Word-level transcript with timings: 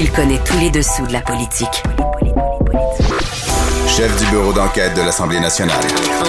Il 0.00 0.12
connaît 0.12 0.38
tous 0.44 0.56
les 0.60 0.70
dessous 0.70 1.04
de 1.08 1.12
la 1.12 1.20
politique. 1.22 1.82
Chef 3.88 4.16
du 4.16 4.30
bureau 4.30 4.52
d'enquête 4.52 4.94
de 4.94 5.02
l'Assemblée 5.02 5.40
nationale. 5.40 5.74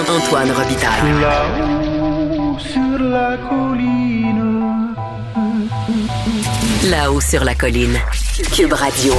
Antoine 0.08 0.50
Robitaille. 0.50 1.20
Là-haut 1.20 2.58
sur 2.58 2.98
la 2.98 3.36
colline. 3.48 4.94
Là-haut 6.90 7.20
sur 7.20 7.44
la 7.44 7.54
colline. 7.54 7.96
Cube 8.52 8.72
Radio. 8.72 9.14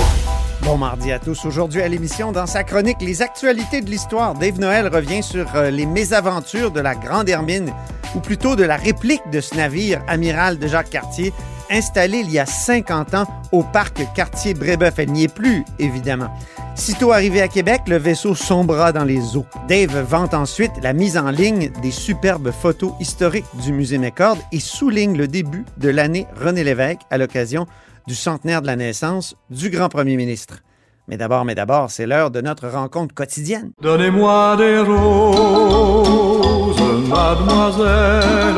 Bon 0.64 0.78
mardi 0.78 1.14
à 1.14 1.20
tous. 1.20 1.46
Aujourd'hui 1.46 1.82
à 1.82 1.88
l'émission, 1.88 2.34
dans 2.34 2.46
sa 2.46 2.66
chronique 2.66 2.98
Les 3.00 3.22
actualités 3.22 3.80
de 3.80 3.90
l'histoire, 3.90 4.34
Dave 4.34 4.60
Noël 4.60 4.90
revient 4.94 5.24
sur 5.24 5.48
euh, 5.56 5.70
les 5.70 5.86
mésaventures 5.86 6.72
de 6.72 6.82
la 6.82 6.94
Grande 6.94 7.30
Hermine, 7.30 7.74
ou 8.16 8.20
plutôt 8.20 8.58
de 8.58 8.66
la 8.66 8.76
réplique 8.76 9.24
de 9.32 9.40
ce 9.40 9.56
navire 9.56 10.02
amiral 10.10 10.60
de 10.60 10.68
Jacques 10.68 10.90
Cartier, 10.90 11.32
installé 11.72 12.20
il 12.20 12.32
y 12.32 12.40
a 12.40 12.46
50 12.46 13.14
ans 13.16 13.28
au 13.52 13.64
parc 13.64 14.06
Cartier-Brébeuf. 14.14 15.00
Elle 15.00 15.12
n'y 15.12 15.24
est 15.24 15.34
plus, 15.34 15.64
évidemment. 15.80 16.30
Sitôt 16.76 17.12
arrivé 17.12 17.42
à 17.42 17.48
Québec, 17.48 17.82
le 17.88 17.98
vaisseau 17.98 18.36
sombra 18.36 18.92
dans 18.92 19.04
les 19.04 19.38
eaux. 19.38 19.46
Dave 19.68 20.00
vante 20.02 20.34
ensuite 20.34 20.72
la 20.82 20.94
mise 20.94 21.18
en 21.18 21.30
ligne 21.30 21.72
des 21.82 21.92
superbes 21.92 22.52
photos 22.52 22.94
historiques 23.00 23.46
du 23.64 23.74
musée 23.74 23.98
McCord 23.98 24.38
et 24.52 24.60
souligne 24.60 25.18
le 25.18 25.28
début 25.28 25.66
de 25.78 25.90
l'année 25.90 26.28
René 26.40 26.64
Lévesque 26.64 27.02
à 27.10 27.18
l'occasion 27.18 27.66
du 28.08 28.16
centenaire 28.16 28.62
de 28.62 28.68
la 28.68 28.76
naissance 28.76 29.36
du 29.50 29.70
grand 29.70 29.90
premier 29.90 30.18
ministre. 30.18 30.60
Mais 31.08 31.18
d'abord, 31.18 31.46
mais 31.46 31.56
d'abord, 31.56 31.92
c'est 31.92 32.06
l'heure 32.06 32.32
de 32.32 32.42
notre 32.42 32.70
rencontre 32.70 33.14
quotidienne. 33.14 33.72
Donnez-moi 33.82 34.56
des 34.58 34.80
roses, 34.80 36.82
mademoiselle, 37.10 38.56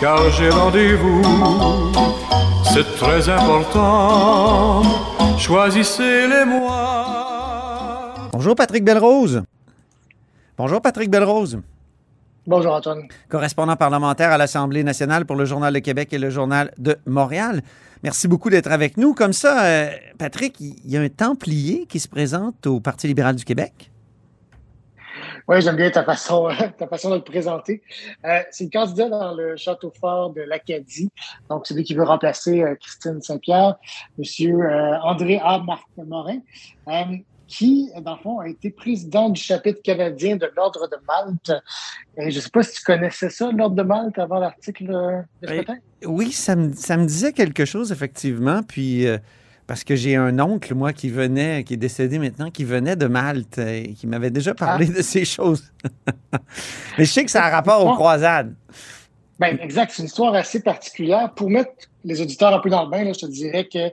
car 0.00 0.30
j'ai 0.30 0.50
rendez-vous. 0.50 1.22
C'est 2.64 2.96
très 2.96 3.28
important. 3.28 4.82
Choisissez-les-moi. 5.38 8.14
Bonjour 8.32 8.54
Patrick 8.54 8.84
Belrose. 8.84 9.42
Bonjour 10.58 10.80
Patrick 10.80 11.10
Belrose. 11.10 11.60
Bonjour 12.46 12.74
Antoine. 12.74 13.08
correspondant 13.28 13.74
parlementaire 13.74 14.30
à 14.30 14.38
l'Assemblée 14.38 14.84
nationale 14.84 15.26
pour 15.26 15.34
le 15.34 15.44
Journal 15.44 15.74
de 15.74 15.80
Québec 15.80 16.12
et 16.12 16.18
le 16.18 16.30
Journal 16.30 16.70
de 16.78 16.96
Montréal. 17.04 17.60
Merci 18.04 18.28
beaucoup 18.28 18.50
d'être 18.50 18.70
avec 18.70 18.98
nous. 18.98 19.14
Comme 19.14 19.32
ça, 19.32 19.64
euh, 19.64 19.90
Patrick, 20.16 20.60
il 20.60 20.76
y 20.84 20.96
a 20.96 21.00
un 21.00 21.08
Templier 21.08 21.86
qui 21.88 21.98
se 21.98 22.06
présente 22.06 22.64
au 22.68 22.78
Parti 22.78 23.08
libéral 23.08 23.34
du 23.34 23.44
Québec. 23.44 23.90
Oui, 25.48 25.62
j'aime 25.62 25.76
bien 25.76 25.90
ta 25.90 26.02
façon, 26.02 26.48
ta 26.78 26.88
façon 26.88 27.10
de 27.10 27.16
le 27.16 27.22
présenter. 27.22 27.80
Euh, 28.24 28.40
c'est 28.50 28.64
le 28.64 28.70
candidat 28.70 29.08
dans 29.08 29.34
le 29.34 29.56
château 29.56 29.92
fort 30.00 30.30
de 30.30 30.42
l'Acadie, 30.42 31.08
donc 31.48 31.66
celui 31.66 31.84
qui 31.84 31.94
veut 31.94 32.02
remplacer 32.02 32.62
euh, 32.62 32.74
Christine 32.74 33.22
Saint-Pierre, 33.22 33.76
Monsieur 34.18 34.54
euh, 34.54 34.98
André 35.02 35.40
A. 35.42 35.62
Morin, 35.98 36.40
qui, 37.46 37.92
dans 38.00 38.16
le 38.16 38.20
fond, 38.22 38.40
a 38.40 38.48
été 38.48 38.70
président 38.70 39.28
du 39.28 39.40
chapitre 39.40 39.80
canadien 39.82 40.34
de 40.34 40.50
l'Ordre 40.56 40.88
de 40.88 40.96
Malte. 41.06 41.52
Et 42.16 42.32
je 42.32 42.36
ne 42.36 42.40
sais 42.40 42.50
pas 42.50 42.64
si 42.64 42.74
tu 42.74 42.82
connaissais 42.82 43.30
ça, 43.30 43.52
l'Ordre 43.52 43.76
de 43.76 43.84
Malte, 43.84 44.18
avant 44.18 44.40
l'article 44.40 44.86
de 44.88 45.46
ce 45.46 45.52
Oui. 45.52 45.56
matin? 45.58 45.76
Oui, 46.06 46.32
ça 46.32 46.56
me, 46.56 46.72
ça 46.74 46.96
me 46.96 47.06
disait 47.06 47.32
quelque 47.32 47.64
chose, 47.64 47.92
effectivement. 47.92 48.64
Puis, 48.64 49.06
parce 49.66 49.82
que 49.82 49.96
j'ai 49.96 50.16
un 50.16 50.38
oncle, 50.38 50.74
moi, 50.74 50.92
qui 50.92 51.10
venait, 51.10 51.64
qui 51.64 51.74
est 51.74 51.78
décédé 51.78 52.18
maintenant, 52.18 52.50
qui 52.50 52.64
venait 52.64 52.96
de 52.96 53.06
Malte 53.06 53.58
et 53.58 53.94
qui 53.94 54.06
m'avait 54.06 54.30
déjà 54.30 54.54
parlé 54.54 54.86
de 54.86 55.02
ces 55.02 55.24
choses. 55.24 55.64
Mais 56.98 57.04
je 57.04 57.10
sais 57.10 57.24
que 57.24 57.30
ça 57.30 57.44
a 57.44 57.50
rapport 57.50 57.84
aux 57.84 57.94
croisades. 57.94 58.54
Ben, 59.38 59.58
exact. 59.60 59.92
C'est 59.92 60.02
une 60.02 60.06
histoire 60.06 60.34
assez 60.34 60.62
particulière. 60.62 61.32
Pour 61.34 61.50
mettre 61.50 61.72
les 62.04 62.20
auditeurs 62.20 62.54
un 62.54 62.60
peu 62.60 62.70
dans 62.70 62.84
le 62.84 62.90
bain, 62.90 63.04
là, 63.04 63.12
je 63.12 63.20
te 63.20 63.26
dirais 63.26 63.66
que 63.66 63.90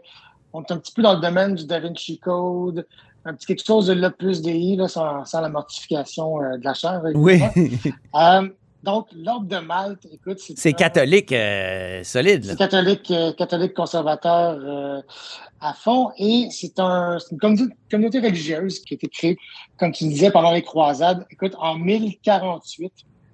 on 0.54 0.62
est 0.62 0.72
un 0.72 0.78
petit 0.78 0.94
peu 0.94 1.02
dans 1.02 1.16
le 1.16 1.22
domaine 1.22 1.56
du 1.56 1.66
Da 1.66 1.80
Vinci 1.80 2.20
Code, 2.20 2.86
un 3.26 3.34
petit 3.34 3.48
quelque 3.48 3.66
chose 3.66 3.88
de 3.88 3.94
l'opus 3.94 4.42
DI, 4.42 4.76
là, 4.76 4.88
sans, 4.88 5.26
sans 5.26 5.42
la 5.42 5.50
mortification 5.50 6.42
euh, 6.42 6.58
de 6.58 6.64
la 6.64 6.74
chair. 6.74 7.02
Oui. 7.16 7.42
Euh, 8.16 8.48
donc, 8.84 9.08
l'Ordre 9.16 9.48
de 9.48 9.66
Malte, 9.66 10.06
écoute, 10.12 10.40
c'est 10.40 10.58
c'est 10.58 10.74
catholique 10.74 11.32
euh, 11.32 12.04
solide. 12.04 12.44
C'est 12.44 12.58
catholique, 12.58 13.10
euh, 13.12 13.32
catholique 13.32 13.74
conservateur 13.74 14.60
euh, 14.62 15.02
à 15.62 15.74
fond 15.74 16.12
et 16.18 16.48
c'est 16.52 16.78
un, 16.80 17.18
une 17.32 17.38
communauté, 17.38 17.74
communauté 17.90 18.20
religieuse 18.20 18.80
qui 18.80 18.94
a 18.94 18.96
été 18.96 19.08
créée, 19.08 19.38
comme 19.78 19.94
tu 19.94 20.04
disais, 20.04 20.32
pendant 20.32 20.52
les 20.52 20.64
croisades, 20.64 21.26
écoute, 21.32 21.56
en 21.60 21.76
1048 21.76 22.92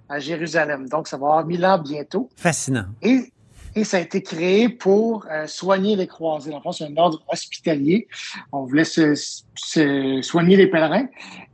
à 0.07 0.19
Jérusalem. 0.19 0.87
Donc, 0.87 1.07
ça 1.07 1.17
va 1.17 1.25
avoir 1.25 1.45
1000 1.47 1.65
ans 1.65 1.79
bientôt. 1.79 2.29
Fascinant. 2.35 2.85
Et, 3.01 3.28
et 3.75 3.83
ça 3.83 3.97
a 3.97 3.99
été 3.99 4.21
créé 4.21 4.67
pour 4.69 5.25
euh, 5.29 5.45
soigner 5.47 5.95
les 5.95 6.07
croisés. 6.07 6.49
Dans 6.51 6.57
le 6.57 6.63
fond, 6.63 6.71
c'est 6.71 6.85
un 6.85 6.97
ordre 6.97 7.21
hospitalier. 7.31 8.07
On 8.51 8.63
voulait 8.65 8.83
se, 8.83 9.13
se 9.55 10.21
soigner 10.21 10.55
les 10.57 10.67
pèlerins. 10.67 11.07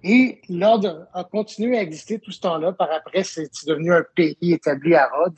Et 0.03 0.41
l'ordre 0.49 1.07
a 1.13 1.23
continué 1.23 1.77
à 1.77 1.81
exister 1.81 2.19
tout 2.19 2.31
ce 2.31 2.39
temps-là. 2.41 2.71
Par 2.73 2.89
après, 2.91 3.23
c'est 3.23 3.49
devenu 3.67 3.93
un 3.93 4.03
pays 4.15 4.37
établi 4.41 4.95
à 4.95 5.07
Rhodes. 5.07 5.33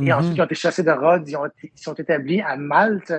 Et 0.00 0.04
Mhm. 0.04 0.12
ensuite, 0.12 0.36
ils 0.36 0.40
ont 0.40 0.44
été 0.44 0.54
chassés 0.54 0.82
de 0.84 0.90
Rhodes, 0.92 1.28
ils, 1.28 1.36
ont 1.36 1.46
été- 1.46 1.72
ils 1.76 1.82
sont 1.82 1.94
établis 1.94 2.40
à 2.40 2.56
Malte. 2.56 3.12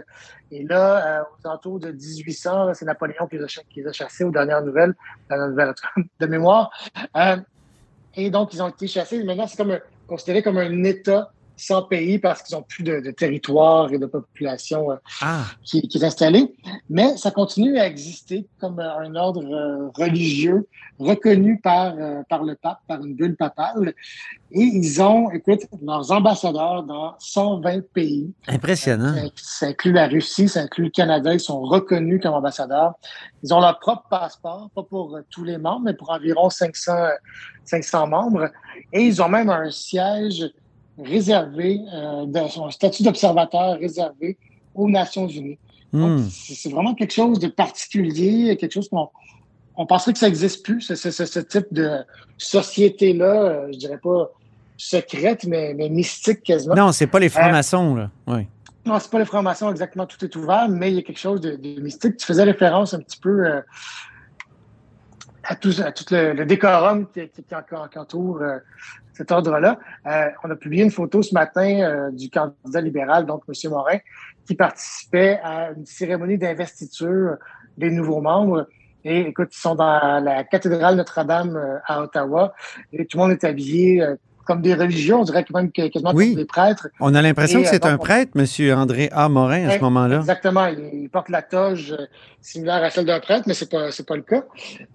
Et 0.51 0.63
là, 0.63 1.19
euh, 1.19 1.23
aux 1.23 1.47
alentours 1.47 1.79
de 1.79 1.91
1800, 1.91 2.65
là, 2.65 2.73
c'est 2.73 2.85
Napoléon 2.85 3.27
qui 3.27 3.37
les, 3.37 3.43
a, 3.43 3.47
cha- 3.47 3.61
qui 3.69 3.81
les 3.81 3.87
a 3.87 3.91
chassés 3.91 4.23
aux 4.23 4.31
dernières 4.31 4.63
nouvelles, 4.63 4.93
dernières 5.29 5.73
en 5.95 6.01
de 6.19 6.25
mémoire. 6.25 6.71
Euh, 7.17 7.37
et 8.15 8.29
donc, 8.31 8.53
ils 8.53 8.63
ont 8.63 8.69
été 8.69 8.87
chassés. 8.87 9.23
Maintenant, 9.23 9.45
c'est 9.45 9.57
comme 9.57 9.71
un- 9.71 9.81
considéré 10.07 10.41
comme 10.41 10.57
un 10.57 10.83
État 10.85 11.31
sans 11.59 11.83
pays 11.83 12.19
parce 12.19 12.41
qu'ils 12.41 12.55
n'ont 12.57 12.63
plus 12.63 12.83
de, 12.83 12.99
de 12.99 13.11
territoire 13.11 13.91
et 13.91 13.99
de 13.99 14.05
population 14.05 14.91
euh, 14.91 14.95
Ah, 15.21 15.45
qui, 15.63 15.81
qui 15.87 15.97
est 15.97 16.03
installé. 16.03 16.53
Mais 16.89 17.17
ça 17.17 17.31
continue 17.31 17.77
à 17.77 17.85
exister 17.87 18.47
comme 18.59 18.79
euh, 18.79 18.97
un 18.99 19.15
ordre 19.15 19.43
euh, 19.43 19.89
religieux 19.95 20.67
reconnu 20.99 21.59
par, 21.59 21.95
euh, 21.97 22.21
par 22.29 22.43
le 22.43 22.55
pape, 22.55 22.79
par 22.87 23.03
une 23.03 23.15
bulle 23.15 23.35
papale. 23.35 23.93
Et 24.51 24.61
ils 24.61 25.01
ont, 25.01 25.29
écoute, 25.31 25.61
leurs 25.81 26.11
ambassadeurs 26.11 26.83
dans 26.83 27.15
120 27.19 27.81
pays. 27.93 28.33
impressionnant. 28.47 29.13
Ça 29.35 29.67
inclut 29.67 29.91
la 29.93 30.07
Russie, 30.07 30.49
ça 30.49 30.61
inclut 30.61 30.85
le 30.85 30.89
Canada. 30.89 31.33
Ils 31.33 31.39
sont 31.39 31.61
reconnus 31.61 32.19
comme 32.21 32.33
ambassadeurs. 32.33 32.93
Ils 33.43 33.53
ont 33.53 33.61
leur 33.61 33.79
propre 33.79 34.03
passeport, 34.09 34.69
pas 34.75 34.83
pour 34.83 35.17
tous 35.29 35.43
les 35.43 35.57
membres, 35.57 35.83
mais 35.85 35.93
pour 35.93 36.09
environ 36.09 36.49
500, 36.49 36.91
euh, 36.91 37.09
500 37.65 38.07
membres. 38.07 38.49
Et 38.91 39.01
ils 39.03 39.21
ont 39.21 39.29
même 39.29 39.49
un 39.49 39.69
siège 39.71 40.51
réservé, 41.03 41.81
euh, 41.93 42.25
de, 42.25 42.39
un 42.65 42.71
statut 42.71 43.03
d'observateur 43.03 43.77
réservé 43.79 44.37
aux 44.75 44.89
Nations 44.89 45.27
Unies. 45.27 45.57
Hmm. 45.91 46.19
c'est 46.29 46.69
vraiment 46.69 46.93
quelque 46.93 47.13
chose 47.13 47.39
de 47.39 47.47
particulier, 47.47 48.55
quelque 48.57 48.73
chose 48.73 48.87
qu'on 48.89 49.09
on 49.75 49.87
penserait 49.87 50.13
que 50.13 50.19
ça 50.19 50.27
n'existe 50.27 50.63
plus, 50.63 50.81
ce, 50.81 50.93
ce- 50.93 51.09
ce- 51.09 51.39
type 51.39 51.65
de 51.71 51.89
société-là, 52.37 53.41
euh, 53.43 53.69
je 53.71 53.77
dirais 53.79 53.97
pas 53.97 54.29
secrète, 54.77 55.45
mais, 55.45 55.73
mais 55.73 55.89
mystique 55.89 56.43
quasiment. 56.43 56.75
Non, 56.75 56.91
c'est 56.91 57.07
pas 57.07 57.19
les 57.19 57.29
francs-maçons, 57.29 57.95
là. 57.95 58.11
Oui. 58.27 58.45
Non, 58.85 58.97
c'est 58.99 59.09
pas 59.11 59.19
les 59.19 59.25
francs-maçons 59.25 59.69
exactement, 59.71 60.05
tout 60.05 60.23
est 60.23 60.35
ouvert, 60.35 60.67
mais 60.69 60.91
il 60.91 60.95
y 60.95 60.99
a 60.99 61.01
quelque 61.01 61.19
chose 61.19 61.41
de, 61.41 61.55
de 61.55 61.81
mystique. 61.81 62.17
Tu 62.17 62.25
faisais 62.25 62.43
référence 62.43 62.93
un 62.93 62.99
petit 62.99 63.19
peu 63.19 63.45
euh, 63.45 63.61
à 65.49 65.55
tout, 65.55 65.73
à 65.83 65.91
tout 65.91 66.05
le, 66.11 66.33
le 66.33 66.45
décorum 66.45 67.07
qui, 67.07 67.27
qui, 67.29 67.43
qui, 67.43 67.55
qui 67.91 67.99
entoure 67.99 68.41
euh, 68.41 68.59
cet 69.13 69.31
ordre-là. 69.31 69.79
Euh, 70.05 70.29
on 70.43 70.51
a 70.51 70.55
publié 70.55 70.83
une 70.83 70.91
photo 70.91 71.23
ce 71.23 71.33
matin 71.33 71.81
euh, 71.81 72.11
du 72.11 72.29
candidat 72.29 72.81
libéral, 72.81 73.25
donc 73.25 73.43
M. 73.47 73.71
Morin, 73.71 73.97
qui 74.45 74.53
participait 74.53 75.39
à 75.43 75.71
une 75.71 75.87
cérémonie 75.87 76.37
d'investiture 76.37 77.37
des 77.77 77.89
nouveaux 77.89 78.21
membres. 78.21 78.67
Et 79.03 79.21
écoute, 79.21 79.49
ils 79.51 79.59
sont 79.59 79.73
dans 79.73 80.23
la 80.23 80.43
cathédrale 80.43 80.95
Notre-Dame 80.95 81.55
euh, 81.55 81.79
à 81.83 82.03
Ottawa 82.03 82.53
et 82.93 83.07
tout 83.07 83.17
le 83.17 83.23
monde 83.23 83.31
est 83.31 83.43
habillé 83.43 84.03
euh, 84.03 84.15
comme 84.49 84.63
des 84.63 84.73
religions, 84.73 85.21
on 85.21 85.23
dirait 85.23 85.43
que 85.43 85.53
même 85.53 85.71
quasiment 85.71 86.11
Oui. 86.15 86.29
comme 86.29 86.35
des 86.37 86.45
prêtres. 86.45 86.87
On 86.99 87.13
a 87.13 87.21
l'impression 87.21 87.61
que 87.61 87.67
c'est 87.67 87.85
euh, 87.85 87.87
un 87.89 87.91
donc, 87.91 88.01
on- 88.01 88.03
prêtre, 88.05 88.31
M. 88.35 88.73
André 88.79 89.09
A. 89.11 89.29
Morin, 89.29 89.67
à 89.69 89.77
ce 89.77 89.81
moment-là. 89.81 90.17
Exactement. 90.17 90.65
Il, 90.65 90.89
il 91.03 91.09
porte 91.09 91.29
la 91.29 91.43
toge 91.43 91.91
euh, 91.91 92.05
similaire 92.41 92.83
à 92.83 92.89
celle 92.89 93.05
d'un 93.05 93.19
prêtre, 93.19 93.43
mais 93.45 93.53
c'est 93.53 93.69
pas 93.69 93.91
c'est 93.91 94.07
pas 94.07 94.15
le 94.15 94.23
cas. 94.23 94.43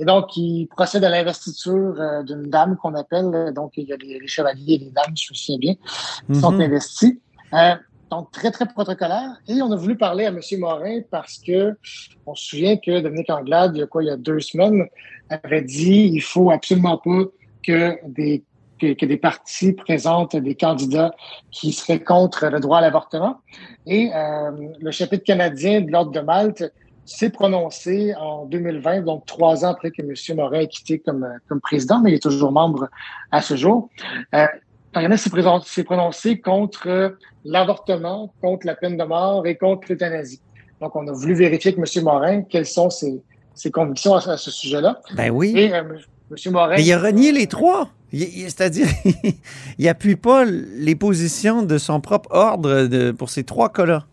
Et 0.01 0.05
donc, 0.05 0.37
il 0.37 0.67
procède 0.67 1.05
à 1.05 1.09
l'investiture 1.09 1.95
euh, 2.01 2.23
d'une 2.25 2.51
dame 2.51 2.77
qu'on 2.81 2.95
appelle. 2.97 3.53
donc, 3.55 3.71
il 3.77 3.85
y 3.87 3.93
a 3.93 3.97
les, 3.97 4.19
les 4.19 4.27
chevaliers 4.27 4.75
et 4.75 4.79
les 4.79 4.91
dames, 4.91 5.15
je 5.17 5.29
me 5.33 5.37
souviens 5.37 5.59
bien, 5.59 5.75
qui 6.33 6.41
sont 6.41 6.51
Mhm. 6.51 6.61
investis. 6.63 7.13
Euh, 7.53 7.75
donc, 8.11 8.33
très, 8.33 8.51
très 8.51 8.67
protocolaire. 8.67 9.31
Et 9.47 9.63
on 9.63 9.71
a 9.71 9.77
voulu 9.77 9.97
parler 9.97 10.25
à 10.27 10.31
M. 10.31 10.41
Morin 10.59 10.99
parce 11.11 11.39
que 11.39 11.77
on 12.27 12.35
se 12.35 12.45
souvient 12.49 12.77
que 12.77 13.01
Dominique 13.01 13.31
Anglade, 13.31 13.73
il 13.77 13.79
y 13.79 13.83
a 13.83 13.87
quoi, 13.87 14.03
il 14.03 14.07
y 14.07 14.11
a 14.11 14.17
deux 14.17 14.41
semaines, 14.41 14.85
avait 15.31 15.63
dit 15.63 16.11
il 16.13 16.21
faut 16.21 16.51
absolument 16.51 16.99
pas 16.99 17.23
que 17.67 17.97
des 18.09 18.43
que, 18.81 18.95
que 18.95 19.07
des 19.07 19.17
partis 19.17 19.73
présentent 19.73 20.37
des 20.37 20.55
candidats 20.55 21.15
qui 21.51 21.73
seraient 21.73 22.03
contre 22.03 22.47
le 22.47 22.61
droit 22.61 22.79
à 22.79 22.81
l'avortement. 22.81 23.39
Et 23.87 24.11
euh, 24.15 24.51
le 24.81 24.91
chapitre 24.91 25.25
canadien 25.25 25.81
de 25.81 25.91
l'Ordre 25.91 26.13
de 26.13 26.21
Malte 26.21 26.73
s'est 27.05 27.31
prononcé 27.31 28.15
en 28.15 28.47
2020, 28.47 29.03
donc 29.03 29.27
trois 29.27 29.65
ans 29.65 29.71
après 29.71 29.91
que 29.91 30.03
M. 30.03 30.37
Morin 30.37 30.61
ait 30.61 30.69
quitté 30.69 30.99
comme, 30.99 31.27
comme 31.49 31.61
président, 31.61 32.01
mais 32.01 32.13
il 32.13 32.15
est 32.15 32.23
toujours 32.23 32.53
membre 32.53 32.89
à 33.31 33.43
ce 33.43 33.57
jour. 33.57 33.91
Euh, 34.35 34.47
s'est 35.65 35.85
prononcé 35.85 36.41
contre 36.41 37.17
l'avortement, 37.45 38.33
contre 38.41 38.67
la 38.67 38.75
peine 38.75 38.97
de 38.97 39.05
mort 39.05 39.47
et 39.47 39.57
contre 39.57 39.89
l'euthanasie. 39.91 40.41
Donc, 40.81 40.97
on 40.97 41.07
a 41.09 41.13
voulu 41.13 41.35
vérifier 41.35 41.75
avec 41.75 41.97
M. 41.97 42.05
Morin 42.05 42.43
quelles 42.43 42.67
sont 42.67 42.91
ses, 42.91 43.23
ses 43.55 43.71
convictions 43.71 44.15
à, 44.15 44.31
à 44.31 44.37
ce 44.37 44.51
sujet-là. 44.51 45.01
Ben 45.17 45.31
oui. 45.31 45.55
Et 45.57 45.75
euh, 45.75 45.83
M. 46.31 46.53
Morin... 46.53 46.77
Mais 46.77 46.85
il 46.85 46.93
a 46.93 46.99
renié 46.99 47.33
les 47.33 47.47
trois. 47.47 47.89
C'est-à-dire, 48.15 48.87
il 49.79 49.89
appuie 49.89 50.17
pas 50.17 50.45
les 50.45 50.95
positions 50.95 51.63
de 51.63 51.79
son 51.79 52.01
propre 52.01 52.29
ordre 52.33 53.13
pour 53.13 53.31
ces 53.31 53.45
trois 53.45 53.73
cas-là. 53.73 54.07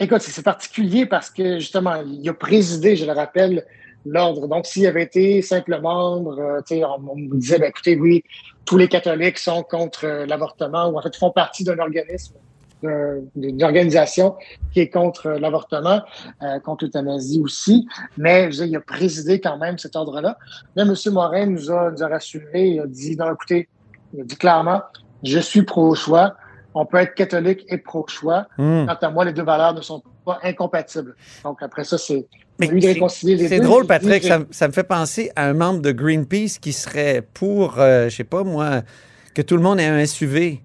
Écoute, 0.00 0.22
c'est 0.22 0.42
particulier 0.42 1.06
parce 1.06 1.30
que 1.30 1.58
justement, 1.58 2.02
il 2.04 2.28
a 2.28 2.34
présidé, 2.34 2.96
je 2.96 3.04
le 3.04 3.12
rappelle, 3.12 3.64
l'ordre. 4.06 4.48
Donc, 4.48 4.66
s'il 4.66 4.86
avait 4.86 5.04
été 5.04 5.40
simple 5.42 5.80
membre, 5.80 6.38
euh, 6.38 6.84
on, 6.84 7.10
on 7.10 7.16
me 7.16 7.36
disait, 7.36 7.58
ben, 7.58 7.68
écoutez, 7.68 7.96
oui, 7.96 8.22
tous 8.64 8.76
les 8.76 8.88
catholiques 8.88 9.38
sont 9.38 9.62
contre 9.62 10.04
euh, 10.04 10.26
l'avortement 10.26 10.88
ou 10.88 10.98
en 10.98 11.02
fait 11.02 11.14
font 11.16 11.30
partie 11.30 11.64
d'un 11.64 11.78
organisme, 11.78 12.34
d'une 12.82 13.62
organisation 13.62 14.34
qui 14.72 14.80
est 14.80 14.90
contre 14.90 15.30
l'avortement, 15.30 16.02
euh, 16.42 16.58
contre 16.60 16.84
l'euthanasie 16.84 17.40
aussi. 17.42 17.86
Mais 18.18 18.50
je 18.52 18.60
veux 18.60 18.66
dire, 18.66 18.72
il 18.72 18.76
a 18.76 18.80
présidé 18.80 19.40
quand 19.40 19.56
même 19.58 19.78
cet 19.78 19.96
ordre-là. 19.96 20.36
Mais 20.76 20.82
M. 20.82 20.94
Morin 21.12 21.46
nous 21.46 21.70
a, 21.70 21.90
nous 21.90 22.02
a 22.02 22.08
rassuré, 22.08 22.68
il 22.68 22.80
a 22.80 22.86
dit, 22.86 23.16
non, 23.16 23.32
écoutez, 23.32 23.68
il 24.12 24.20
a 24.20 24.24
dit 24.24 24.36
clairement, 24.36 24.82
je 25.22 25.38
suis 25.38 25.62
pro-choix. 25.62 26.34
On 26.74 26.84
peut 26.86 26.96
être 26.98 27.14
catholique 27.14 27.64
et 27.68 27.78
pro-choix. 27.78 28.46
Hmm. 28.58 28.86
Quant 28.86 29.06
à 29.06 29.10
moi, 29.10 29.24
les 29.24 29.32
deux 29.32 29.44
valeurs 29.44 29.74
ne 29.74 29.80
sont 29.80 30.02
pas 30.24 30.40
incompatibles. 30.42 31.14
Donc, 31.44 31.62
après 31.62 31.84
ça, 31.84 31.98
c'est. 31.98 32.26
De 32.60 32.66
c'est- 32.66 32.86
réconcilier 32.92 33.34
les 33.36 33.48
C'est 33.48 33.58
deux. 33.58 33.64
drôle, 33.64 33.82
J'ai 33.82 33.88
Patrick. 33.88 34.22
dit, 34.22 34.28
Ça, 34.28 34.40
ça 34.50 34.68
me 34.68 34.72
fait 34.72 34.84
penser 34.84 35.30
à 35.34 35.46
un 35.46 35.54
membre 35.54 35.82
de 35.82 35.90
Greenpeace 35.92 36.58
qui 36.60 36.72
serait 36.72 37.22
pour, 37.34 37.78
euh, 37.78 38.08
je 38.08 38.16
sais 38.16 38.24
pas 38.24 38.44
moi, 38.44 38.82
que 39.34 39.42
tout 39.42 39.56
le 39.56 39.62
monde 39.62 39.80
ait 39.80 39.86
un 39.86 39.98
SUV. 40.06 40.60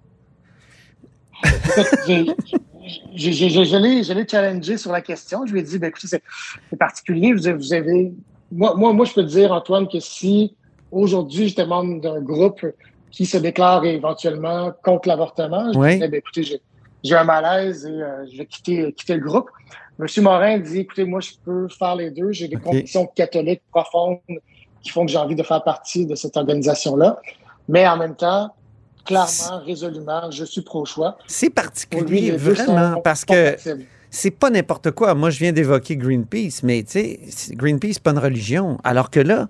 Je 3.16 3.30
l'ai 3.30 4.04
je 4.04 4.14
l'ai 4.14 4.28
challengé 4.28 4.78
sur 4.78 4.92
la 4.92 5.02
question. 5.02 5.46
Je 5.46 5.54
lui 5.54 5.60
ai 5.60 5.64
dit, 5.64 5.78
ben, 5.80 5.88
écoutez, 5.88 6.08
c'est 6.08 6.78
particulier. 6.78 7.34
Vous 7.34 7.48
avez, 7.48 7.58
vous 7.58 7.74
avez- 7.74 8.14
moi, 8.52 8.74
moi, 8.76 8.94
moi, 8.94 9.06
je 9.06 9.14
peux 9.14 9.24
te 9.24 9.30
dire, 9.30 9.52
Antoine, 9.52 9.88
que 9.88 10.00
si 10.00 10.56
aujourd'hui 10.92 11.50
j'étais 11.50 11.66
membre 11.66 12.02
d'un 12.02 12.22
groupe 12.22 12.66
qui 13.12 13.26
se 13.26 13.38
déclare 13.38 13.86
éventuellement 13.86 14.72
contre 14.84 15.08
l'avortement, 15.08 15.72
je 15.74 15.80
Oui. 15.80 15.96
dirais, 15.96 16.08
ben, 16.10 16.18
écoutez, 16.18 16.60
j'ai 17.04 17.16
un 17.16 17.24
malaise 17.24 17.86
et 17.86 17.90
euh, 17.90 18.26
je 18.32 18.38
vais 18.38 18.46
quitter, 18.46 18.94
quitter 18.94 19.16
le 19.16 19.22
groupe. 19.22 19.50
Monsieur 19.98 20.22
Morin 20.22 20.60
dit, 20.60 20.80
écoutez, 20.80 21.04
moi, 21.04 21.20
je 21.20 21.32
peux 21.44 21.68
faire 21.68 21.96
les 21.96 22.10
deux. 22.12 22.32
J'ai 22.32 22.48
des 22.48 22.56
convictions 22.56 23.06
catholiques 23.08 23.64
profondes 23.72 24.20
qui 24.82 24.90
font 24.92 25.06
que 25.06 25.12
j'ai 25.12 25.18
envie 25.18 25.36
de 25.36 25.44
faire 25.44 25.64
partie 25.64 26.06
de 26.06 26.16
cette 26.16 26.38
organisation-là. 26.38 27.20
Mais 27.68 27.88
en 27.88 27.98
même 27.98 28.16
temps, 28.16 28.50
clairement, 29.06 29.64
résolument, 29.66 30.32
je 30.32 30.44
suis 30.46 30.62
pro-choix. 30.62 31.18
C'est 31.28 31.48
lui, 31.48 31.54
particulier, 31.54 32.32
deux 32.32 32.38
vraiment, 32.38 33.02
parce 33.02 33.26
que 33.26 33.56
c'est 34.12 34.32
pas 34.32 34.50
n'importe 34.50 34.92
quoi. 34.92 35.14
Moi, 35.16 35.30
je 35.30 35.40
viens 35.40 35.52
d'évoquer 35.52 35.96
Greenpeace, 35.96 36.62
mais 36.64 36.84
tu 36.84 36.92
sais, 36.92 37.20
Greenpeace, 37.56 37.94
c'est 37.94 38.04
pas 38.04 38.12
une 38.12 38.18
religion. 38.20 38.78
Alors 38.84 39.10
que 39.12 39.20
là, 39.20 39.48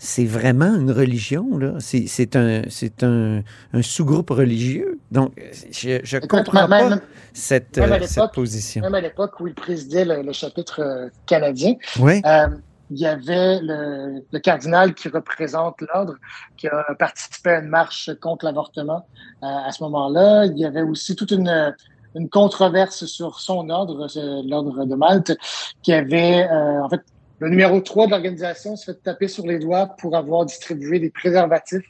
c'est 0.00 0.24
vraiment 0.26 0.76
une 0.76 0.92
religion. 0.92 1.58
là. 1.58 1.74
C'est 1.80 2.36
un, 2.36 2.62
un, 3.02 3.42
un 3.72 3.82
sous-groupe 3.82 4.30
religieux. 4.30 5.00
Donc, 5.10 5.32
je, 5.72 5.98
je 6.04 6.18
comprends 6.18 6.68
même- 6.68 6.88
pas 6.90 7.00
cette, 7.32 7.76
même 7.78 7.92
euh, 7.92 8.06
cette 8.06 8.30
position. 8.32 8.82
Même 8.82 8.94
à 8.94 9.00
l'époque 9.00 9.40
où 9.40 9.48
il 9.48 9.54
présidait 9.54 10.04
le, 10.04 10.22
le 10.22 10.32
chapitre 10.32 10.80
euh, 10.80 11.08
canadien, 11.26 11.74
Oui. 11.98 12.22
euh, 12.24 12.46
il 12.90 12.98
y 12.98 13.06
avait 13.06 13.60
le, 13.60 14.22
le 14.30 14.38
cardinal 14.38 14.94
qui 14.94 15.08
représente 15.08 15.80
l'ordre, 15.82 16.14
qui 16.56 16.68
a 16.68 16.84
participé 16.98 17.50
à 17.50 17.58
une 17.60 17.68
marche 17.68 18.10
contre 18.20 18.44
l'avortement 18.46 19.06
euh, 19.42 19.46
à 19.46 19.72
ce 19.72 19.82
moment-là. 19.84 20.46
Il 20.46 20.58
y 20.58 20.64
avait 20.64 20.82
aussi 20.82 21.14
toute 21.14 21.30
une, 21.30 21.74
une 22.14 22.28
controverse 22.28 23.04
sur 23.04 23.40
son 23.40 23.68
ordre, 23.70 24.06
l'ordre 24.46 24.84
de 24.84 24.94
Malte, 24.94 25.36
qui 25.82 25.92
avait, 25.92 26.48
euh, 26.50 26.82
en 26.82 26.88
fait, 26.88 27.00
le 27.40 27.50
numéro 27.50 27.80
3 27.80 28.06
de 28.06 28.10
l'organisation 28.12 28.74
se 28.74 28.90
fait 28.92 29.02
taper 29.02 29.28
sur 29.28 29.46
les 29.46 29.58
doigts 29.58 29.86
pour 29.98 30.16
avoir 30.16 30.44
distribué 30.44 30.98
des 30.98 31.10
préservatifs 31.10 31.84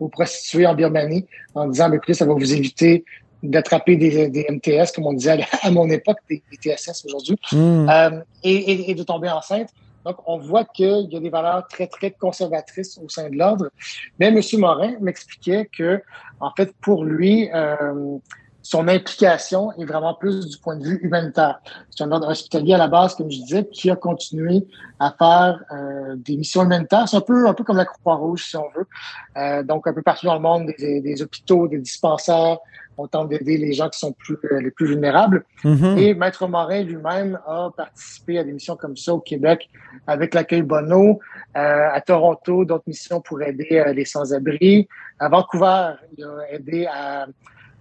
aux 0.00 0.08
prostituées 0.08 0.66
en 0.66 0.74
Birmanie 0.74 1.26
en 1.54 1.66
disant, 1.66 1.88
ben, 1.88 1.96
écoutez, 1.96 2.14
ça 2.14 2.24
va 2.24 2.32
vous 2.32 2.54
éviter 2.54 3.04
d'attraper 3.42 3.96
des, 3.96 4.28
des 4.28 4.46
MTS, 4.48 4.92
comme 4.94 5.06
on 5.06 5.12
disait 5.12 5.44
à, 5.62 5.70
mon 5.70 5.88
époque, 5.90 6.18
des, 6.30 6.42
des 6.50 6.56
TSS 6.76 7.04
aujourd'hui 7.06 7.36
Hmm. 7.52 7.88
euh, 7.88 8.20
et, 8.42 8.54
et- 8.54 8.90
et 8.90 8.94
de 8.94 9.02
tomber 9.02 9.28
enceinte. 9.28 9.68
Donc, 10.04 10.16
on 10.26 10.38
voit 10.38 10.64
qu'il 10.64 11.08
y 11.10 11.16
a 11.16 11.20
des 11.20 11.30
valeurs 11.30 11.66
très, 11.68 11.86
très 11.86 12.10
conservatrices 12.10 12.98
au 12.98 13.08
sein 13.08 13.28
de 13.28 13.36
l'ordre. 13.36 13.70
Mais 14.18 14.26
M. 14.26 14.40
Morin 14.58 14.94
m'expliquait 15.00 15.68
que, 15.76 16.02
en 16.40 16.50
fait, 16.56 16.72
pour 16.80 17.04
lui, 17.04 17.50
euh, 17.52 18.18
son 18.68 18.86
implication 18.86 19.72
est 19.78 19.86
vraiment 19.86 20.12
plus 20.12 20.46
du 20.46 20.58
point 20.58 20.76
de 20.76 20.84
vue 20.84 21.00
humanitaire. 21.02 21.58
C'est 21.88 22.04
un 22.04 22.12
ordre 22.12 22.28
hospitalier 22.28 22.74
à 22.74 22.76
la 22.76 22.86
base, 22.86 23.14
comme 23.14 23.30
je 23.30 23.38
disais, 23.38 23.66
qui 23.66 23.90
a 23.90 23.96
continué 23.96 24.66
à 25.00 25.14
faire 25.18 25.64
euh, 25.72 26.16
des 26.16 26.36
missions 26.36 26.64
humanitaires. 26.64 27.08
C'est 27.08 27.16
un 27.16 27.22
peu, 27.22 27.48
un 27.48 27.54
peu 27.54 27.64
comme 27.64 27.78
la 27.78 27.86
Croix-Rouge, 27.86 28.44
si 28.44 28.58
on 28.58 28.68
veut. 28.76 28.86
Euh, 29.38 29.62
donc, 29.62 29.86
un 29.86 29.94
peu 29.94 30.02
partout 30.02 30.26
dans 30.26 30.34
le 30.34 30.40
monde, 30.40 30.70
des, 30.78 31.00
des 31.00 31.22
hôpitaux, 31.22 31.66
des 31.66 31.78
dispensaires. 31.78 32.58
On 32.98 33.06
tente 33.06 33.30
d'aider 33.30 33.56
les 33.56 33.72
gens 33.72 33.88
qui 33.88 33.98
sont 33.98 34.12
plus, 34.12 34.36
euh, 34.52 34.60
les 34.60 34.70
plus 34.70 34.88
vulnérables. 34.88 35.46
Mhm. 35.64 35.96
Et 35.96 36.12
Maître 36.12 36.46
Morin 36.46 36.82
lui-même 36.82 37.38
a 37.46 37.70
participé 37.74 38.38
à 38.38 38.44
des 38.44 38.52
missions 38.52 38.76
comme 38.76 38.98
ça 38.98 39.14
au 39.14 39.20
Québec 39.20 39.70
avec 40.06 40.34
l'accueil 40.34 40.60
Bono, 40.60 41.20
euh, 41.56 41.88
à 41.90 42.02
Toronto, 42.02 42.66
d'autres 42.66 42.84
missions 42.86 43.22
pour 43.22 43.40
aider 43.40 43.82
euh, 43.86 43.94
les 43.94 44.04
sans-abri. 44.04 44.88
À 45.18 45.30
Vancouver, 45.30 45.92
il 46.18 46.24
a 46.24 46.52
aidé 46.52 46.86
à, 46.86 47.26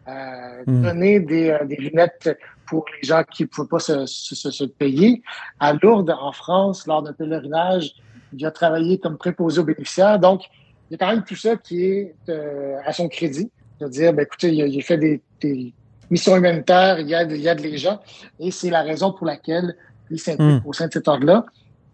à 0.07 0.51
Mm. 0.65 0.81
donner 0.83 1.19
des, 1.19 1.49
euh, 1.49 1.65
des 1.65 1.75
lunettes 1.75 2.37
pour 2.65 2.85
les 2.95 3.07
gens 3.07 3.23
qui 3.23 3.43
ne 3.43 3.47
pouvaient 3.47 3.67
pas 3.67 3.79
se, 3.79 4.05
se, 4.05 4.35
se- 4.35 4.51
se 4.51 4.63
payer. 4.63 5.21
À 5.59 5.73
Lourdes, 5.73 6.09
en 6.19 6.31
France, 6.31 6.87
lors 6.87 7.03
d'un 7.03 7.13
pèlerinage, 7.13 7.91
il 8.35 8.45
a 8.45 8.51
travaillé 8.51 8.99
comme 8.99 9.17
préposé 9.17 9.59
aux 9.59 9.63
bénéficiaires. 9.65 10.17
Donc, 10.19 10.41
il 10.89 10.93
y 10.93 10.95
a 10.95 10.97
quand 10.97 11.11
même 11.13 11.23
tout 11.23 11.35
ça 11.35 11.55
qui 11.57 11.83
est 11.85 12.15
euh, 12.29 12.77
à 12.85 12.93
son 12.93 13.07
crédit. 13.09 13.51
De 13.79 13.87
dire, 13.87 14.11
ben, 14.13 14.23
écoutez, 14.23 14.49
il 14.53 14.61
a, 14.63 14.65
il 14.65 14.79
a 14.79 14.81
fait 14.81 14.97
des, 14.97 15.21
des 15.41 15.71
missions 16.09 16.35
humanitaires, 16.35 16.99
il 16.99 17.07
y 17.09 17.13
aide, 17.13 17.31
il 17.31 17.45
aide 17.45 17.59
les 17.59 17.77
gens, 17.77 17.99
et 18.39 18.49
c'est 18.49 18.71
la 18.71 18.81
raison 18.81 19.11
pour 19.13 19.27
laquelle 19.27 19.75
il 20.09 20.19
s'implique 20.19 20.63
Mm. 20.63 20.67
au 20.67 20.73
sein 20.73 20.87
de 20.87 20.93
cet 20.93 21.07
ordre-là. 21.07 21.45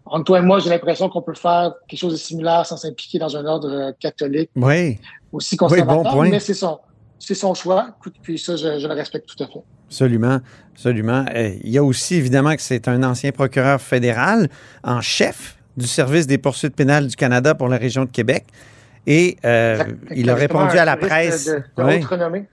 Entre 0.06 0.24
toi 0.24 0.38
et 0.38 0.42
moi, 0.42 0.60
j'ai 0.60 0.70
l'impression 0.70 1.08
qu'on 1.10 1.20
peut 1.22 1.34
faire 1.34 1.74
quelque 1.88 1.98
chose 1.98 2.12
de 2.12 2.18
similaire 2.18 2.64
sans 2.64 2.76
s'impliquer 2.78 3.18
dans 3.18 3.36
un 3.36 3.44
ordre 3.44 3.70
euh, 3.70 3.92
catholique 4.00 4.50
Oui, 4.56 4.98
aussi 5.32 5.56
conservateur, 5.58 6.04
bon 6.04 6.10
point. 6.10 6.28
mais 6.30 6.40
c'est 6.40 6.54
son, 6.54 6.78
c'est 7.26 7.34
son 7.34 7.54
choix. 7.54 7.88
Puis 8.22 8.38
ça, 8.38 8.56
je, 8.56 8.78
je 8.78 8.86
le 8.86 8.94
respecte 8.94 9.28
tout 9.28 9.42
à 9.42 9.46
fait. 9.46 9.62
absolument. 9.88 10.40
Absolument. 10.74 11.24
Euh, 11.34 11.54
il 11.62 11.70
y 11.70 11.78
a 11.78 11.84
aussi, 11.84 12.16
évidemment, 12.16 12.54
que 12.56 12.62
c'est 12.62 12.88
un 12.88 13.02
ancien 13.02 13.30
procureur 13.32 13.80
fédéral 13.80 14.48
en 14.82 15.00
chef 15.00 15.56
du 15.76 15.86
service 15.86 16.26
des 16.26 16.38
poursuites 16.38 16.74
pénales 16.74 17.06
du 17.06 17.16
Canada 17.16 17.54
pour 17.54 17.68
la 17.68 17.76
région 17.76 18.04
de 18.04 18.10
Québec. 18.10 18.44
Et 19.06 19.36
euh, 19.44 19.84
il 20.14 20.30
a 20.30 20.34
répondu 20.34 20.78
à 20.78 20.84
la 20.84 20.96
presse. 20.96 21.46
De, 21.46 21.62
de 21.76 21.82
Oui. 21.82 22.44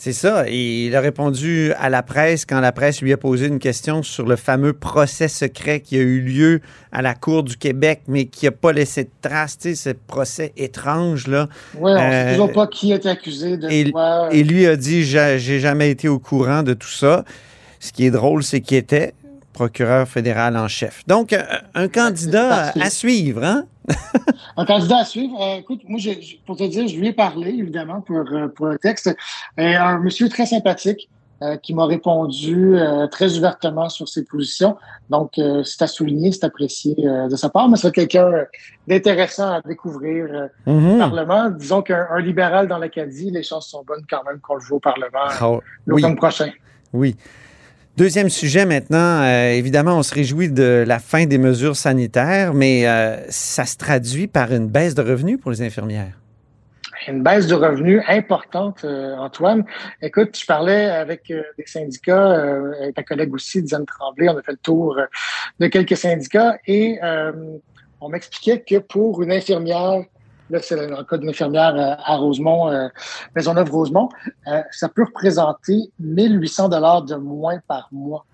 C'est 0.00 0.12
ça. 0.12 0.44
Et 0.46 0.86
il 0.86 0.94
a 0.94 1.00
répondu 1.00 1.72
à 1.76 1.90
la 1.90 2.04
presse 2.04 2.44
quand 2.46 2.60
la 2.60 2.70
presse 2.70 3.02
lui 3.02 3.12
a 3.12 3.16
posé 3.16 3.46
une 3.48 3.58
question 3.58 4.04
sur 4.04 4.26
le 4.26 4.36
fameux 4.36 4.72
procès 4.72 5.26
secret 5.26 5.80
qui 5.80 5.96
a 5.96 6.00
eu 6.00 6.20
lieu 6.20 6.60
à 6.92 7.02
la 7.02 7.14
Cour 7.14 7.42
du 7.42 7.56
Québec, 7.56 8.02
mais 8.06 8.26
qui 8.26 8.44
n'a 8.44 8.52
pas 8.52 8.70
laissé 8.72 9.02
de 9.04 9.10
traces, 9.20 9.58
tu 9.58 9.70
sais, 9.70 9.74
ce 9.74 9.90
procès 10.06 10.52
étrange, 10.56 11.26
là. 11.26 11.48
Oui, 11.74 11.90
on 11.90 11.94
ne 11.94 11.98
Euh, 11.98 12.24
sait 12.26 12.30
toujours 12.36 12.52
pas 12.52 12.68
qui 12.68 12.92
est 12.92 13.06
accusé 13.06 13.56
de 13.56 13.68
Et, 13.68 13.90
quoi. 13.90 14.28
et 14.30 14.44
lui 14.44 14.66
a 14.68 14.76
dit 14.76 15.02
J'a- 15.02 15.36
J'ai 15.36 15.58
jamais 15.58 15.90
été 15.90 16.06
au 16.06 16.20
courant 16.20 16.62
de 16.62 16.74
tout 16.74 16.86
ça. 16.86 17.24
Ce 17.80 17.90
qui 17.90 18.06
est 18.06 18.12
drôle, 18.12 18.44
c'est 18.44 18.60
qu'il 18.60 18.76
était 18.76 19.14
procureur 19.52 20.06
fédéral 20.06 20.56
en 20.56 20.68
chef. 20.68 21.02
Donc, 21.08 21.32
euh, 21.32 21.42
un 21.74 21.88
candidat 21.88 22.72
à 22.80 22.90
suivre, 22.90 23.42
hein? 23.42 23.64
Un 24.56 24.64
candidat 24.64 24.98
à 24.98 25.04
suivre. 25.04 25.40
Euh, 25.40 25.56
écoute, 25.58 25.80
moi, 25.88 25.98
je- 26.00 26.10
je- 26.20 26.36
pour 26.46 26.56
te 26.56 26.64
dire, 26.64 26.86
je 26.88 26.96
lui 26.96 27.08
ai 27.08 27.12
parlé, 27.12 27.50
évidemment, 27.50 28.00
pour, 28.00 28.16
euh, 28.18 28.48
pour 28.48 28.66
le 28.66 28.78
texte. 28.78 29.14
Un 29.56 29.98
monsieur 29.98 30.28
très 30.28 30.46
sympathique 30.46 31.08
euh, 31.40 31.56
qui 31.56 31.72
m'a 31.72 31.86
répondu 31.86 32.74
euh, 32.76 33.06
très 33.06 33.38
ouvertement 33.38 33.88
sur 33.88 34.08
ses 34.08 34.24
positions. 34.24 34.76
Donc, 35.08 35.34
c'est 35.64 35.82
à 35.82 35.86
souligner, 35.86 36.32
c'est 36.32 36.44
apprécié 36.44 36.94
de 36.96 37.36
sa 37.36 37.48
part, 37.48 37.68
mais 37.68 37.76
c'est 37.76 37.94
quelqu'un 37.94 38.28
d'intéressant 38.88 39.52
à 39.52 39.60
découvrir 39.62 40.48
Mhm. 40.66 40.94
au 40.94 40.98
Parlement. 40.98 41.50
Disons 41.50 41.82
qu'un 41.82 42.08
un 42.10 42.20
libéral 42.20 42.66
dans 42.66 42.78
l'Acadie, 42.78 43.30
les 43.30 43.42
chances 43.44 43.68
sont 43.68 43.84
bonnes 43.86 44.04
quand 44.10 44.24
même 44.24 44.40
qu'on 44.40 44.56
le 44.56 44.60
voit 44.62 44.78
au 44.78 44.80
Parlement 44.80 45.28
Oh, 45.42 45.60
oui, 45.86 46.02
l'automne 46.02 46.16
prochain. 46.16 46.50
oui. 46.92 47.16
Deuxième 47.98 48.28
sujet 48.28 48.64
maintenant, 48.64 49.22
euh, 49.24 49.50
évidemment, 49.50 49.98
on 49.98 50.04
se 50.04 50.14
réjouit 50.14 50.48
de 50.48 50.84
la 50.86 51.00
fin 51.00 51.26
des 51.26 51.36
mesures 51.36 51.74
sanitaires, 51.74 52.54
mais 52.54 52.86
euh, 52.86 53.28
ça 53.28 53.64
se 53.64 53.76
traduit 53.76 54.28
par 54.28 54.52
une 54.52 54.68
baisse 54.68 54.94
de 54.94 55.02
revenus 55.02 55.40
pour 55.40 55.50
les 55.50 55.62
infirmières. 55.62 56.12
une 57.08 57.24
baisse 57.24 57.48
de 57.48 57.56
revenus 57.56 58.00
importante, 58.06 58.84
euh, 58.84 59.16
Antoine. 59.16 59.64
Écoute, 60.00 60.38
je 60.38 60.46
parlais 60.46 60.84
avec 60.84 61.26
des 61.26 61.66
syndicats, 61.66 62.34
avec 62.80 62.94
ta 62.94 63.02
collègue 63.02 63.34
aussi, 63.34 63.62
Diane 63.64 63.84
Tremblay, 63.84 64.28
on 64.28 64.38
a 64.38 64.42
fait 64.42 64.52
le 64.52 64.58
tour 64.58 64.96
de 65.58 65.66
quelques 65.66 65.96
syndicats 65.96 66.56
et 66.68 67.00
on 68.00 68.08
m'expliquait 68.10 68.60
que 68.60 68.78
pour 68.78 69.22
une 69.24 69.32
infirmière, 69.32 70.04
là 70.50 70.58
c'est 70.62 70.76
le 70.76 71.04
cas 71.04 71.16
d'une 71.16 71.30
infirmière 71.30 71.74
euh, 71.74 71.94
à 72.04 72.16
Rosemont, 72.16 72.70
euh, 72.70 72.88
Maisonneuve-Rosemont, 73.34 74.08
euh, 74.46 74.62
ça 74.70 74.88
peut 74.88 75.04
représenter 75.04 75.90
1800 76.00 76.68
dollars 76.68 77.02
de 77.02 77.16
moins 77.16 77.60
par 77.66 77.88
mois. 77.92 78.24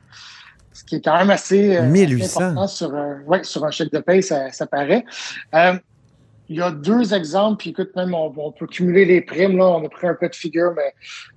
Ce 0.73 0.83
qui 0.83 0.97
est 0.97 1.00
quand 1.00 1.16
même 1.16 1.30
assez, 1.30 1.76
euh, 1.76 1.83
assez 1.83 1.88
1800. 1.88 2.40
important 2.40 2.66
sur 2.66 2.94
un, 2.94 3.21
ouais, 3.26 3.44
sur 3.44 3.64
un 3.64 3.71
chèque 3.71 3.92
de 3.92 4.00
paye, 4.00 4.23
ça, 4.23 4.50
ça 4.50 4.66
paraît. 4.66 5.04
Euh, 5.54 5.75
il 6.49 6.56
y 6.56 6.61
a 6.61 6.71
deux 6.71 7.14
exemples, 7.14 7.59
puis 7.59 7.71
écoute, 7.71 7.94
même 7.97 8.12
on, 8.12 8.33
on 8.37 8.52
peut 8.52 8.66
cumuler 8.66 9.06
les 9.06 9.23
primes, 9.23 9.56
là, 9.56 9.66
on 9.66 9.87
a 9.87 9.88
pris 9.88 10.09
un 10.09 10.14
cas 10.14 10.28
de 10.28 10.35
figure, 10.35 10.75
mais 10.76 10.92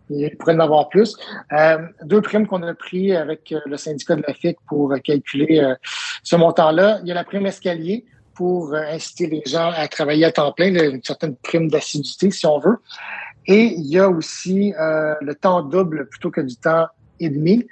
il 0.09 0.35
pourrait 0.37 0.55
en 0.55 0.59
avoir 0.59 0.89
plus. 0.89 1.15
Euh, 1.53 1.77
deux 2.03 2.21
primes 2.21 2.45
qu'on 2.45 2.61
a 2.63 2.73
pris 2.73 3.15
avec 3.15 3.53
le 3.65 3.77
syndicat 3.77 4.17
de 4.17 4.23
la 4.27 4.33
FIC 4.33 4.57
pour 4.67 4.93
calculer 5.03 5.75
ce 6.23 6.35
montant-là. 6.35 6.99
Il 7.03 7.07
y 7.07 7.11
a 7.11 7.15
la 7.15 7.23
prime 7.23 7.45
escalier 7.45 8.05
pour 8.37 8.73
euh, 8.73 8.81
inciter 8.91 9.27
les 9.27 9.41
gens 9.45 9.71
à 9.75 9.87
travailler 9.87 10.25
à 10.25 10.31
temps 10.31 10.51
plein, 10.51 10.67
une 10.67 11.03
certaine 11.03 11.35
prime 11.35 11.69
d'assiduité, 11.69 12.29
si 12.29 12.45
on 12.45 12.59
veut. 12.59 12.77
Et 13.47 13.63
il 13.63 13.87
y 13.87 13.97
a 13.97 14.07
aussi 14.07 14.73
euh, 14.79 15.15
le 15.21 15.33
temps 15.33 15.63
double 15.63 16.07
plutôt 16.07 16.29
que 16.29 16.41
du 16.41 16.55
temps 16.55 16.87
et 17.19 17.29
demi 17.29 17.65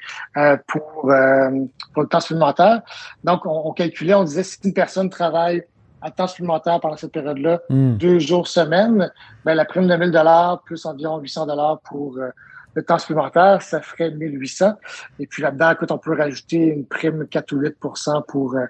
pour, 0.67 1.11
euh, 1.11 1.51
pour 1.93 2.01
le 2.01 2.09
temps 2.09 2.19
supplémentaire. 2.19 2.81
Donc, 3.23 3.45
on, 3.45 3.67
on 3.67 3.73
calculait, 3.73 4.15
on 4.15 4.23
disait 4.23 4.41
si 4.41 4.57
une 4.63 4.73
personne 4.73 5.09
travaille 5.09 5.63
à 6.05 6.11
temps 6.11 6.27
supplémentaire 6.27 6.79
pendant 6.79 6.97
cette 6.97 7.11
période-là, 7.11 7.61
Hmm. 7.69 7.97
deux 7.97 8.19
jours 8.19 8.47
semaine, 8.47 9.11
ben, 9.43 9.55
la 9.55 9.65
prime 9.65 9.87
de 9.87 9.95
1000 9.95 10.11
dollars 10.11 10.61
plus 10.61 10.85
environ 10.85 11.17
800 11.17 11.47
dollars 11.47 11.79
pour 11.79 12.17
euh, 12.17 12.29
le 12.75 12.83
temps 12.83 12.99
supplémentaire, 12.99 13.61
ça 13.61 13.81
ferait 13.81 14.11
1800. 14.11 14.73
Et 15.17 15.25
puis 15.25 15.41
là-dedans, 15.41 15.71
écoute, 15.71 15.91
on 15.91 15.97
peut 15.97 16.15
rajouter 16.15 16.57
une 16.57 16.85
prime 16.85 17.27
4 17.27 17.51
ou 17.53 17.61
8% 17.61 18.23
pour 18.27 18.55
euh, 18.55 18.65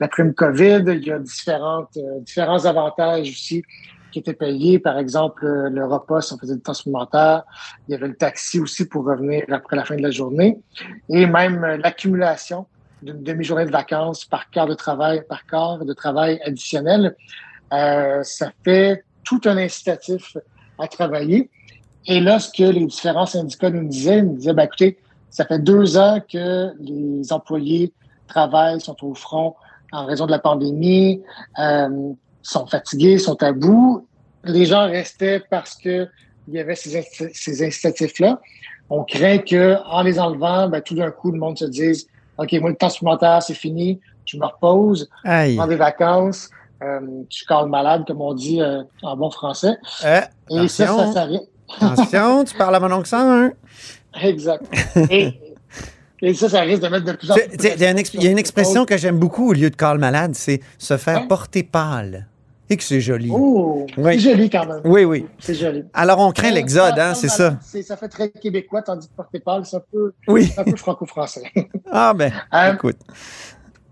la 0.00 0.08
prime 0.08 0.34
COVID. 0.34 0.82
Il 0.88 1.06
y 1.06 1.12
a 1.12 1.18
différentes, 1.20 1.96
euh, 1.96 2.20
différents 2.20 2.64
avantages 2.64 3.28
aussi 3.28 3.62
qui 4.10 4.18
étaient 4.18 4.34
payés. 4.34 4.80
Par 4.80 4.98
exemple, 4.98 5.46
le 5.46 5.84
repas, 5.84 6.22
si 6.22 6.32
on 6.32 6.38
faisait 6.38 6.56
du 6.56 6.62
temps 6.62 6.74
supplémentaire. 6.74 7.44
Il 7.86 7.92
y 7.92 7.94
avait 7.94 8.08
le 8.08 8.16
taxi 8.16 8.58
aussi 8.58 8.88
pour 8.88 9.04
revenir 9.04 9.44
après 9.52 9.76
la 9.76 9.84
fin 9.84 9.94
de 9.94 10.02
la 10.02 10.10
journée. 10.10 10.58
Et 11.08 11.26
même 11.26 11.64
l'accumulation 11.80 12.66
d'une 13.02 13.22
demi-journée 13.22 13.64
de 13.64 13.70
vacances 13.70 14.24
par 14.24 14.50
quart 14.50 14.66
de 14.66 14.74
travail, 14.74 15.22
par 15.28 15.46
quart 15.46 15.84
de 15.84 15.92
travail 15.92 16.40
additionnel. 16.44 17.14
Euh, 17.72 18.22
ça 18.22 18.52
fait 18.64 19.04
tout 19.24 19.40
un 19.44 19.56
incitatif 19.56 20.36
à 20.78 20.88
travailler. 20.88 21.50
Et 22.06 22.20
là, 22.20 22.38
ce 22.38 22.50
que 22.50 22.68
les 22.68 22.84
différents 22.86 23.26
syndicats 23.26 23.70
nous 23.70 23.86
disaient, 23.86 24.18
ils 24.18 24.24
nous 24.24 24.36
disaient, 24.36 24.54
ben, 24.54 24.64
écoutez, 24.64 24.98
ça 25.28 25.44
fait 25.44 25.58
deux 25.58 25.96
ans 25.96 26.20
que 26.20 26.72
les 26.80 27.32
employés 27.32 27.92
travaillent, 28.26 28.80
sont 28.80 28.96
au 29.04 29.14
front 29.14 29.54
en 29.92 30.06
raison 30.06 30.26
de 30.26 30.30
la 30.30 30.38
pandémie, 30.38 31.22
euh, 31.58 32.12
sont 32.42 32.66
fatigués, 32.66 33.18
sont 33.18 33.42
à 33.42 33.52
bout. 33.52 34.06
Les 34.44 34.66
gens 34.66 34.86
restaient 34.86 35.42
parce 35.50 35.74
que 35.76 36.08
il 36.48 36.54
y 36.54 36.58
avait 36.58 36.74
ces, 36.74 37.02
ces 37.32 37.64
incitatifs-là. 37.64 38.40
On 38.88 39.04
craint 39.04 39.38
que 39.38 39.76
en 39.86 40.02
les 40.02 40.18
enlevant, 40.18 40.68
ben, 40.68 40.80
tout 40.80 40.94
d'un 40.94 41.10
coup, 41.10 41.30
le 41.30 41.38
monde 41.38 41.58
se 41.58 41.66
dise, 41.66 42.08
OK, 42.40 42.52
moi, 42.60 42.70
le 42.70 42.76
temps 42.76 42.88
supplémentaire, 42.88 43.42
c'est 43.42 43.54
fini, 43.54 44.00
je 44.24 44.36
me 44.36 44.46
repose, 44.46 45.08
Aïe. 45.24 45.52
je 45.52 45.56
prends 45.58 45.66
des 45.66 45.76
vacances, 45.76 46.48
euh, 46.82 47.00
je 47.28 47.44
cale 47.46 47.66
malade, 47.68 48.04
comme 48.06 48.20
on 48.22 48.32
dit 48.34 48.60
euh, 48.62 48.82
en 49.02 49.16
bon 49.16 49.30
français. 49.30 49.76
Euh, 50.04 50.20
Et 50.50 50.68
ça, 50.68 50.86
ça, 50.86 50.92
attention, 50.94 51.12
ça 51.12 51.24
rien. 51.24 51.40
attention, 51.80 52.44
tu 52.44 52.56
parles 52.56 52.74
à 52.74 52.80
mon 52.80 52.90
oncle 52.92 53.08
101. 53.08 53.52
Exact. 54.22 54.64
Et, 55.10 55.32
et 56.22 56.34
ça, 56.34 56.48
ça 56.48 56.60
risque 56.62 56.82
de 56.82 56.88
mettre 56.88 57.04
de 57.04 57.12
plus 57.12 57.30
en 57.30 57.34
plus. 57.34 57.44
Il 57.52 57.80
y, 58.22 58.26
a 58.26 58.30
une 58.30 58.38
expression 58.38 58.84
que 58.84 58.96
j'aime 58.96 59.18
beaucoup 59.18 59.50
au 59.50 59.52
lieu 59.52 59.70
de 59.70 59.76
call 59.76 59.98
malade, 59.98 60.32
c'est 60.34 60.60
se 60.78 60.96
faire 60.96 61.20
Ouais. 61.22 61.28
porter 61.28 61.62
pâle. 61.62 62.26
Et 62.72 62.76
que 62.76 62.84
c'est 62.84 63.00
joli. 63.00 63.28
Oh, 63.32 63.84
Oui. 63.96 64.14
c'est 64.20 64.30
joli 64.30 64.48
quand 64.48 64.64
même. 64.64 64.80
Oui, 64.84 65.04
oui. 65.04 65.26
C'est 65.40 65.54
joli. 65.54 65.84
Alors, 65.92 66.20
on 66.20 66.30
craint 66.30 66.50
Euh, 66.50 66.54
l'exode, 66.54 66.96
hein, 66.98 67.14
c'est 67.14 67.28
ça? 67.28 67.58
Ça 67.60 67.96
fait 67.96 68.08
très 68.08 68.30
québécois, 68.30 68.82
tandis 68.82 69.08
que 69.08 69.14
porter 69.14 69.40
pâle, 69.40 69.66
c'est 69.66 69.76
un 69.76 69.82
peu, 69.92 70.12
Oui. 70.28 70.52
un 70.56 70.62
peu 70.64 70.76
franco-français. 70.76 71.42
Ah, 71.90 72.14
ben, 72.14 72.32
Euh, 72.54 72.72
écoute. 72.74 72.98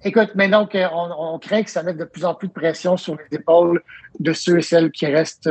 Écoute, 0.04 0.30
mais 0.36 0.48
donc, 0.48 0.76
euh, 0.76 0.86
on, 0.94 1.34
on 1.34 1.38
craint 1.40 1.64
que 1.64 1.70
ça 1.70 1.82
mette 1.82 1.96
de 1.96 2.04
plus 2.04 2.24
en 2.24 2.34
plus 2.34 2.46
de 2.46 2.52
pression 2.52 2.96
sur 2.96 3.16
les 3.16 3.36
épaules 3.36 3.82
de 4.20 4.32
ceux 4.32 4.58
et 4.58 4.62
celles 4.62 4.92
qui 4.92 5.06
restent 5.06 5.50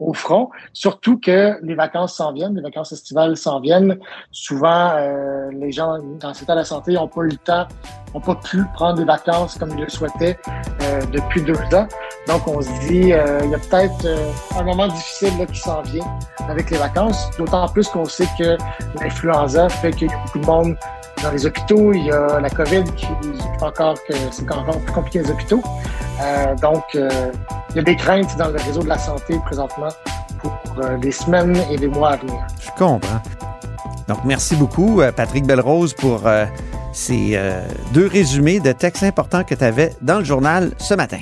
au 0.00 0.14
front. 0.14 0.50
Surtout 0.72 1.18
que 1.18 1.58
les 1.62 1.74
vacances 1.74 2.16
s'en 2.16 2.32
viennent, 2.32 2.54
les 2.54 2.62
vacances 2.62 2.92
estivales 2.92 3.36
s'en 3.36 3.60
viennent. 3.60 3.98
Souvent, 4.30 4.92
euh, 4.94 5.50
les 5.52 5.72
gens 5.72 5.98
dans 6.20 6.32
cet 6.34 6.44
état 6.44 6.54
de 6.54 6.60
la 6.60 6.64
santé 6.64 6.92
n'ont 6.92 7.08
pas 7.08 7.22
eu 7.22 7.30
le 7.30 7.36
temps, 7.36 7.66
n'ont 8.14 8.20
pas 8.20 8.36
pu 8.36 8.64
prendre 8.74 8.98
des 8.98 9.04
vacances 9.04 9.56
comme 9.58 9.70
ils 9.70 9.82
le 9.82 9.88
souhaitaient 9.88 10.38
euh, 10.82 11.00
depuis 11.12 11.42
deux 11.42 11.58
ans. 11.74 11.88
Donc, 12.26 12.46
on 12.46 12.60
se 12.60 12.88
dit, 12.88 13.12
euh, 13.12 13.40
il 13.44 13.50
y 13.50 13.54
a 13.54 13.58
peut-être 13.58 14.04
euh, 14.04 14.30
un 14.58 14.62
moment 14.62 14.86
difficile 14.86 15.38
là, 15.38 15.46
qui 15.46 15.58
s'en 15.58 15.82
vient 15.82 16.04
avec 16.48 16.70
les 16.70 16.76
vacances. 16.76 17.30
D'autant 17.38 17.66
plus 17.68 17.88
qu'on 17.88 18.04
sait 18.04 18.28
que 18.38 18.56
l'influenza 19.00 19.68
fait 19.68 19.92
qu'il 19.92 20.10
y 20.10 20.12
a 20.12 20.18
beaucoup 20.18 20.38
de 20.38 20.46
monde 20.46 20.76
dans 21.22 21.30
les 21.30 21.46
hôpitaux. 21.46 21.92
Il 21.92 22.06
y 22.06 22.12
a 22.12 22.40
la 22.40 22.50
COVID 22.50 22.84
qui 22.96 23.06
fait 23.06 23.62
encore 23.62 23.94
que 24.04 24.14
c'est 24.30 24.50
encore 24.50 24.78
plus 24.78 24.92
compliqué 24.92 25.20
les 25.20 25.30
hôpitaux. 25.30 25.62
Euh, 26.22 26.54
donc, 26.56 26.84
euh, 26.94 27.32
il 27.70 27.76
y 27.76 27.78
a 27.78 27.82
des 27.82 27.96
craintes 27.96 28.36
dans 28.36 28.48
le 28.48 28.58
réseau 28.58 28.82
de 28.82 28.88
la 28.88 28.98
santé 28.98 29.38
présentement 29.44 29.88
pour 30.40 30.52
euh, 30.78 30.96
les 31.02 31.12
semaines 31.12 31.56
et 31.70 31.76
les 31.76 31.88
mois 31.88 32.10
à 32.12 32.16
venir. 32.16 32.46
Je 32.60 32.70
comprends. 32.70 33.20
Donc, 34.06 34.18
merci 34.24 34.56
beaucoup, 34.56 35.00
euh, 35.00 35.12
Patrick 35.12 35.46
Belrose, 35.46 35.92
pour 35.94 36.26
euh, 36.26 36.46
ces 36.92 37.38
deux 37.92 38.06
résumés 38.06 38.60
de 38.60 38.72
textes 38.72 39.02
importants 39.02 39.44
que 39.44 39.54
tu 39.54 39.62
avais 39.62 39.94
dans 40.00 40.18
le 40.18 40.24
journal 40.24 40.72
ce 40.78 40.94
matin. 40.94 41.20